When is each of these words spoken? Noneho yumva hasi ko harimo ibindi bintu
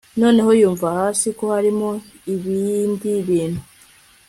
Noneho 0.19 0.51
yumva 0.61 0.87
hasi 0.99 1.27
ko 1.37 1.45
harimo 1.55 1.89
ibindi 2.33 3.11
bintu 3.27 3.61